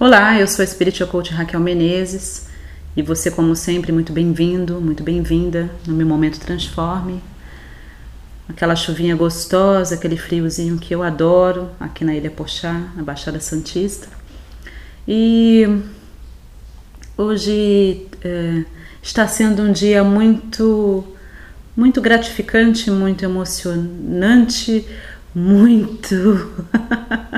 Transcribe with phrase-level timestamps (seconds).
[0.00, 2.46] Olá, eu sou a Spiritual Coach Raquel Menezes
[2.96, 7.20] e você, como sempre, muito bem-vindo, muito bem-vinda no meu momento Transforme.
[8.48, 14.06] Aquela chuvinha gostosa, aquele friozinho que eu adoro aqui na Ilha Pochá, na Baixada Santista.
[15.06, 15.66] E
[17.16, 18.64] hoje é,
[19.02, 21.04] está sendo um dia muito,
[21.76, 24.86] muito gratificante, muito emocionante,
[25.34, 26.14] muito.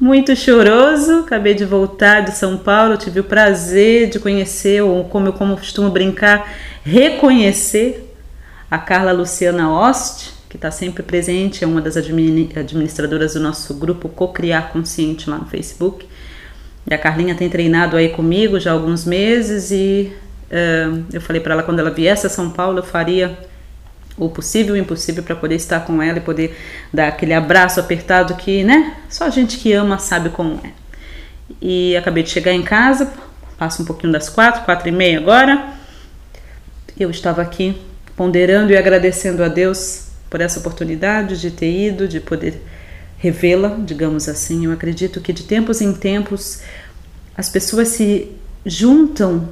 [0.00, 1.20] muito choroso.
[1.20, 5.56] Acabei de voltar de São Paulo, tive o prazer de conhecer, ou como eu como
[5.56, 6.52] costumo brincar,
[6.84, 8.14] reconhecer
[8.70, 14.08] a Carla Luciana Ost, que está sempre presente, é uma das administradoras do nosso grupo
[14.08, 16.06] Cocriar Consciente lá no Facebook.
[16.90, 20.12] E a Carlinha tem treinado aí comigo já há alguns meses e
[20.50, 23.38] uh, eu falei para ela quando ela viesse a São Paulo eu faria
[24.18, 26.56] o possível e o impossível para poder estar com ela e poder
[26.92, 30.72] dar aquele abraço apertado que, né, só a gente que ama sabe como é.
[31.62, 33.12] E acabei de chegar em casa,
[33.56, 35.72] passa um pouquinho das quatro, quatro e meia agora.
[36.98, 37.80] Eu estava aqui
[38.16, 42.62] ponderando e agradecendo a Deus por essa oportunidade de ter ido, de poder
[43.16, 44.66] revê-la, digamos assim.
[44.66, 46.60] Eu acredito que de tempos em tempos
[47.36, 48.32] as pessoas se
[48.66, 49.48] juntam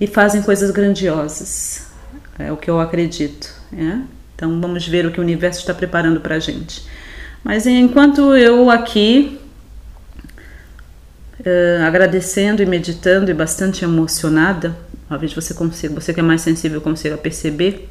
[0.00, 1.86] e fazem coisas grandiosas.
[2.38, 3.54] É o que eu acredito.
[3.76, 3.98] É?
[4.34, 6.84] Então vamos ver o que o universo está preparando para a gente.
[7.42, 9.38] Mas enquanto eu aqui
[11.40, 14.76] uh, agradecendo e meditando e bastante emocionada,
[15.08, 17.90] talvez você consiga, você que é mais sensível consiga perceber,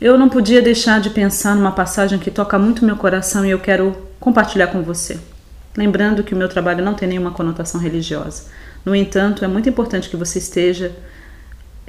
[0.00, 3.58] eu não podia deixar de pensar numa passagem que toca muito meu coração e eu
[3.58, 5.18] quero compartilhar com você.
[5.76, 8.44] Lembrando que o meu trabalho não tem nenhuma conotação religiosa.
[8.84, 10.90] No entanto, é muito importante que você esteja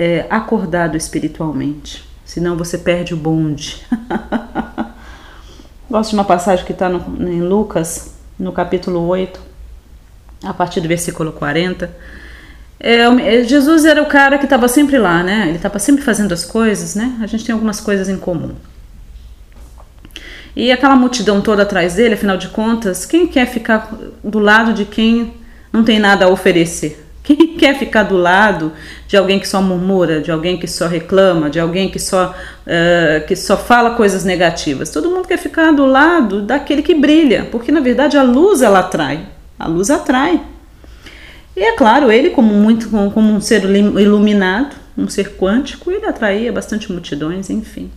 [0.01, 3.85] é, acordado espiritualmente, senão você perde o bonde.
[5.87, 9.39] Gosto de uma passagem que está em Lucas, no capítulo 8,
[10.43, 11.95] a partir do versículo 40.
[12.79, 15.43] É, Jesus era o cara que estava sempre lá, né?
[15.49, 17.19] Ele estava sempre fazendo as coisas, né?
[17.21, 18.55] A gente tem algumas coisas em comum.
[20.55, 24.83] E aquela multidão toda atrás dele, afinal de contas, quem quer ficar do lado de
[24.83, 25.35] quem
[25.71, 27.10] não tem nada a oferecer?
[27.23, 28.71] Quem quer ficar do lado
[29.07, 32.33] de alguém que só murmura, de alguém que só reclama, de alguém que só,
[32.65, 34.89] uh, que só fala coisas negativas?
[34.89, 38.79] Todo mundo quer ficar do lado daquele que brilha, porque na verdade a luz ela
[38.79, 39.25] atrai.
[39.59, 40.41] A luz atrai.
[41.55, 46.51] E é claro, ele, como, muito, como um ser iluminado, um ser quântico, ele atraía
[46.51, 47.91] bastante multidões, enfim.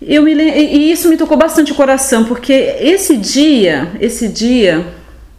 [0.00, 4.86] Eu e isso me tocou bastante o coração, porque esse dia, esse dia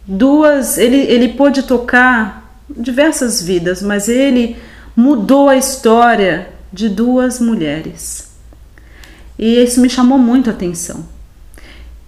[0.06, 2.37] duas, ele, ele pôde tocar
[2.76, 4.56] diversas vidas, mas ele
[4.94, 8.32] mudou a história de duas mulheres.
[9.38, 11.06] E isso me chamou muito a atenção.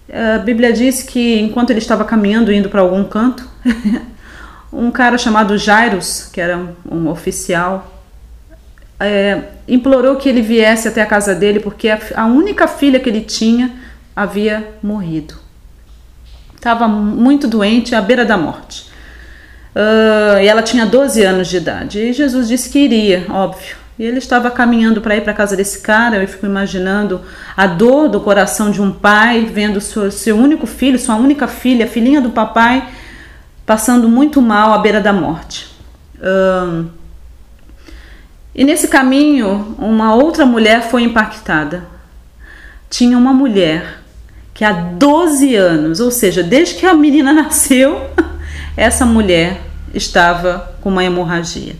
[0.09, 3.47] A Bíblia diz que enquanto ele estava caminhando, indo para algum canto,
[4.71, 8.01] um cara chamado Jairus, que era um, um oficial,
[8.99, 13.09] é, implorou que ele viesse até a casa dele porque a, a única filha que
[13.09, 13.71] ele tinha
[14.15, 15.41] havia morrido
[16.61, 18.90] estava muito doente, à beira da morte.
[19.75, 21.99] Uh, e ela tinha 12 anos de idade.
[21.99, 23.75] E Jesus disse que iria, óbvio.
[23.97, 26.17] E ele estava caminhando para ir para casa desse cara.
[26.17, 27.21] Eu fico imaginando
[27.55, 31.87] a dor do coração de um pai vendo seu, seu único filho, sua única filha,
[31.87, 32.89] filhinha do papai,
[33.65, 35.67] passando muito mal à beira da morte.
[36.17, 36.89] Uh,
[38.53, 41.85] e nesse caminho, uma outra mulher foi impactada.
[42.89, 44.01] Tinha uma mulher
[44.53, 48.09] que há 12 anos, ou seja, desde que a menina nasceu,
[48.75, 49.61] essa mulher
[49.93, 51.75] estava com uma hemorragia.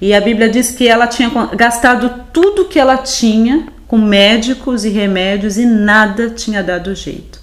[0.00, 4.88] E a Bíblia diz que ela tinha gastado tudo que ela tinha com médicos e
[4.88, 7.40] remédios e nada tinha dado jeito.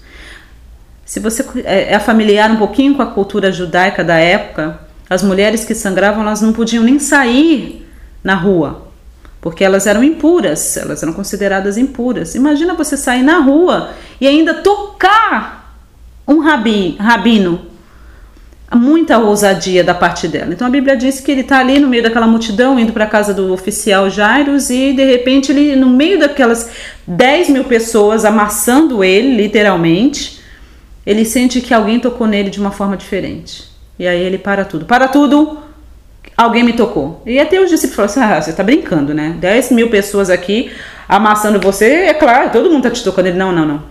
[1.06, 4.80] Se você é, é familiar um pouquinho com a cultura judaica da época,
[5.10, 7.88] as mulheres que sangravam elas não podiam nem sair
[8.24, 8.90] na rua,
[9.40, 12.36] porque elas eram impuras, elas eram consideradas impuras.
[12.36, 15.74] Imagina você sair na rua e ainda tocar
[16.28, 17.69] um rabi, rabino.
[18.76, 20.54] Muita ousadia da parte dela.
[20.54, 23.08] Então a Bíblia diz que ele está ali no meio daquela multidão, indo para a
[23.08, 26.70] casa do oficial Jairus, e de repente ele, no meio daquelas
[27.08, 30.40] 10 mil pessoas amassando ele, literalmente,
[31.06, 33.64] ele sente que alguém tocou nele de uma forma diferente.
[33.98, 34.86] E aí ele para tudo.
[34.86, 35.70] Para tudo!
[36.40, 37.22] alguém me tocou.
[37.26, 39.36] E até os discípulos falaram assim: ah, você tá brincando, né?
[39.40, 40.72] 10 mil pessoas aqui
[41.08, 43.28] amassando você, é claro, todo mundo tá te tocando.
[43.28, 43.84] Ele: não, não, não.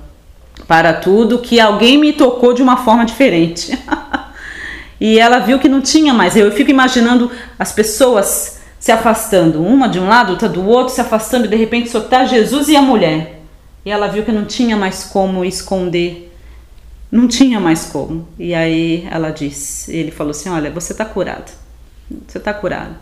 [0.66, 3.78] Para tudo, que alguém me tocou de uma forma diferente.
[5.00, 6.36] e ela viu que não tinha mais.
[6.36, 11.00] Eu fico imaginando as pessoas se afastando, uma de um lado, outra do outro, se
[11.00, 13.42] afastando, e de repente tá Jesus e a mulher.
[13.84, 16.28] E ela viu que não tinha mais como esconder
[17.10, 18.28] não tinha mais como.
[18.38, 21.50] E aí ela disse, ele falou assim: Olha, você está curado,
[22.26, 22.94] você está curado.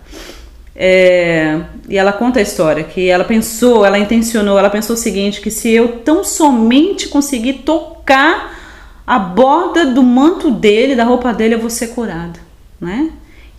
[0.75, 5.41] É, e ela conta a história que ela pensou, ela intencionou, ela pensou o seguinte:
[5.41, 8.56] que se eu tão somente conseguir tocar
[9.07, 12.41] a borda do manto dele, da roupa dele, eu vou ser curada,
[12.81, 13.11] né?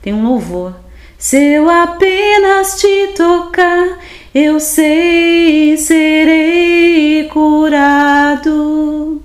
[0.01, 0.75] Tem um louvor.
[1.17, 3.97] Se eu apenas te tocar,
[4.35, 9.21] eu sei serei curado.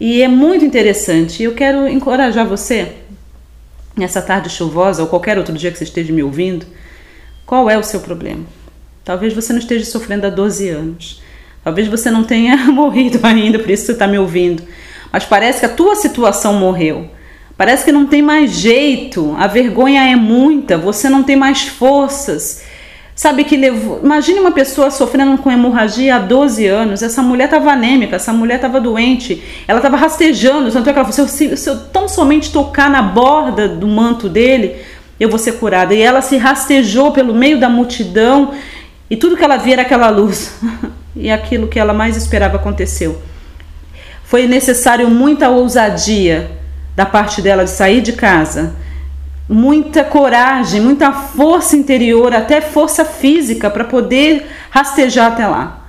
[0.00, 1.42] E é muito interessante.
[1.42, 2.92] Eu quero encorajar você
[3.96, 6.66] nessa tarde chuvosa ou qualquer outro dia que você esteja me ouvindo.
[7.44, 8.44] Qual é o seu problema?
[9.04, 11.22] Talvez você não esteja sofrendo há 12 anos.
[11.64, 14.62] Talvez você não tenha morrido ainda, por isso você está me ouvindo.
[15.12, 17.10] Mas parece que a tua situação morreu.
[17.56, 22.62] Parece que não tem mais jeito, a vergonha é muita, você não tem mais forças.
[23.16, 24.00] Sabe que levou.
[24.00, 27.02] Imagine uma pessoa sofrendo com hemorragia há 12 anos.
[27.02, 30.70] Essa mulher estava anêmica, essa mulher estava doente, ela estava rastejando.
[30.70, 34.28] Tanto é que ela falou: se se eu tão somente tocar na borda do manto
[34.28, 34.76] dele,
[35.18, 35.92] eu vou ser curada.
[35.92, 38.52] E ela se rastejou pelo meio da multidão
[39.10, 40.56] e tudo que ela via era aquela luz.
[41.16, 43.20] e aquilo que ela mais esperava aconteceu.
[44.28, 46.50] Foi necessário muita ousadia
[46.94, 48.74] da parte dela de sair de casa
[49.48, 55.88] muita coragem, muita força interior, até força física para poder rastejar até lá.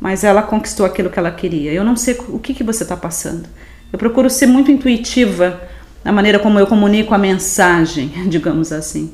[0.00, 1.72] Mas ela conquistou aquilo que ela queria.
[1.72, 3.48] Eu não sei o que, que você está passando.
[3.92, 5.60] Eu procuro ser muito intuitiva
[6.04, 9.12] na maneira como eu comunico a mensagem, digamos assim.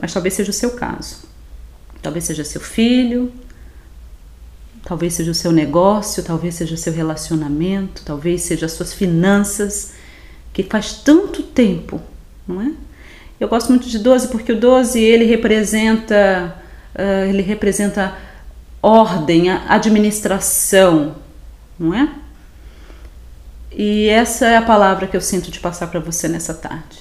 [0.00, 1.22] Mas talvez seja o seu caso.
[2.02, 3.32] Talvez seja seu filho,
[4.84, 9.94] talvez seja o seu negócio, talvez seja o seu relacionamento, talvez seja as suas finanças,
[10.52, 12.00] que faz tanto tempo,
[12.46, 12.72] não é?
[13.40, 16.56] Eu gosto muito de 12 porque o 12 ele representa
[16.94, 18.14] uh, ele representa
[18.80, 21.14] ordem, administração,
[21.78, 22.08] não é?
[23.70, 26.98] E essa é a palavra que eu sinto de passar para você nessa tarde.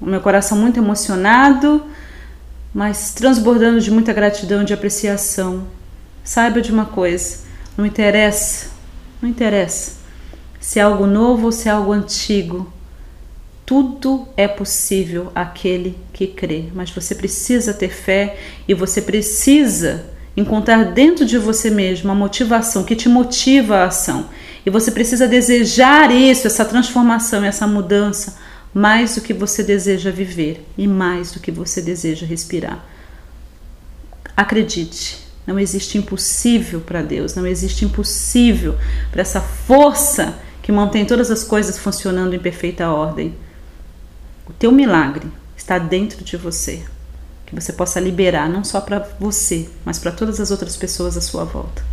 [0.00, 1.84] O meu coração muito emocionado,
[2.72, 5.66] mas transbordando de muita gratidão, de apreciação.
[6.24, 7.38] Saiba de uma coisa,
[7.76, 8.70] não interessa,
[9.20, 10.02] não interessa
[10.62, 12.72] se é algo novo ou se é algo antigo.
[13.66, 20.04] Tudo é possível aquele que crê, mas você precisa ter fé e você precisa
[20.36, 24.30] encontrar dentro de você mesmo a motivação que te motiva a ação.
[24.64, 28.38] E você precisa desejar isso, essa transformação, essa mudança,
[28.72, 32.84] mais do que você deseja viver e mais do que você deseja respirar.
[34.36, 38.76] Acredite, não existe impossível para Deus, não existe impossível
[39.10, 43.34] para essa força que mantém todas as coisas funcionando em perfeita ordem.
[44.46, 46.82] O teu milagre está dentro de você.
[47.44, 51.20] Que você possa liberar não só para você, mas para todas as outras pessoas à
[51.20, 51.84] sua volta.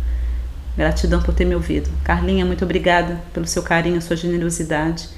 [0.76, 1.90] Gratidão por ter me ouvido.
[2.04, 5.08] Carlinha, muito obrigada pelo seu carinho, sua generosidade.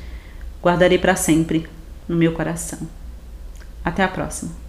[0.62, 1.68] Guardarei para sempre
[2.08, 2.78] no meu coração.
[3.84, 4.61] Até a próxima.